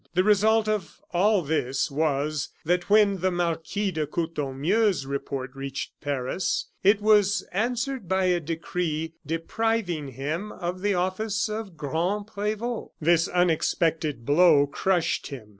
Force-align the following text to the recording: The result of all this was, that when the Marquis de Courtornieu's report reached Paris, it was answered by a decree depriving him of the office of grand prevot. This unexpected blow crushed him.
The 0.15 0.23
result 0.23 0.67
of 0.67 0.99
all 1.11 1.43
this 1.43 1.91
was, 1.91 2.49
that 2.65 2.89
when 2.89 3.17
the 3.21 3.29
Marquis 3.29 3.91
de 3.91 4.07
Courtornieu's 4.07 5.05
report 5.05 5.53
reached 5.55 5.91
Paris, 6.01 6.71
it 6.83 7.01
was 7.01 7.43
answered 7.51 8.07
by 8.09 8.23
a 8.25 8.39
decree 8.39 9.13
depriving 9.27 10.07
him 10.07 10.51
of 10.53 10.81
the 10.81 10.95
office 10.95 11.47
of 11.47 11.77
grand 11.77 12.25
prevot. 12.25 12.87
This 12.99 13.27
unexpected 13.27 14.25
blow 14.25 14.65
crushed 14.65 15.27
him. 15.27 15.49